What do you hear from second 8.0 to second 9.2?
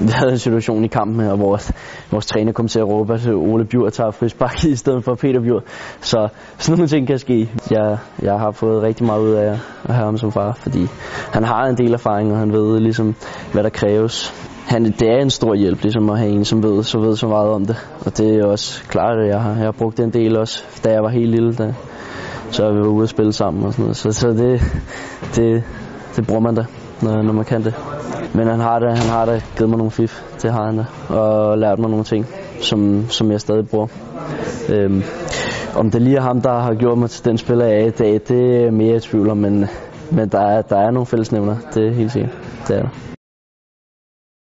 jeg har fået rigtig meget